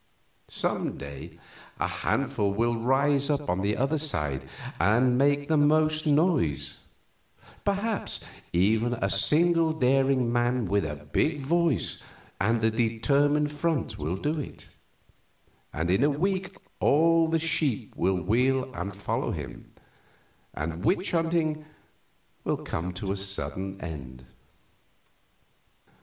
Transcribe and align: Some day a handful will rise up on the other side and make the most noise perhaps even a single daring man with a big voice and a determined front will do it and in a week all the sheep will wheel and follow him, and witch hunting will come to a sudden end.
Some 0.49 0.97
day 0.97 1.37
a 1.79 1.87
handful 1.87 2.55
will 2.55 2.75
rise 2.75 3.29
up 3.29 3.47
on 3.47 3.61
the 3.61 3.77
other 3.77 3.99
side 3.99 4.49
and 4.79 5.15
make 5.15 5.47
the 5.47 5.57
most 5.57 6.07
noise 6.07 6.79
perhaps 7.63 8.19
even 8.51 8.93
a 8.95 9.11
single 9.11 9.73
daring 9.73 10.33
man 10.33 10.65
with 10.65 10.85
a 10.85 11.05
big 11.11 11.41
voice 11.41 12.03
and 12.39 12.63
a 12.63 12.71
determined 12.71 13.51
front 13.51 13.99
will 13.99 14.15
do 14.15 14.39
it 14.39 14.69
and 15.71 15.91
in 15.91 16.03
a 16.03 16.09
week 16.09 16.57
all 16.79 17.27
the 17.27 17.37
sheep 17.37 17.93
will 17.95 18.19
wheel 18.23 18.73
and 18.73 18.95
follow 18.95 19.29
him, 19.29 19.71
and 20.55 20.83
witch 20.83 21.11
hunting 21.11 21.63
will 22.43 22.57
come 22.57 22.91
to 22.93 23.11
a 23.11 23.15
sudden 23.17 23.79
end. 23.81 24.25